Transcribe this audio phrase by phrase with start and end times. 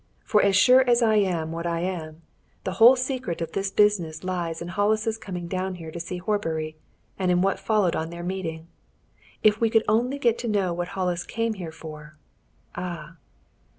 [0.23, 2.23] For as sure as I am what I am,
[2.63, 6.75] the whole secret of this business lies in Hollis's coming down here to see Horbury,
[7.19, 8.65] and in what followed on their meeting.
[9.43, 12.17] If we could only get to know what Hollis came here for
[12.73, 13.17] ah!"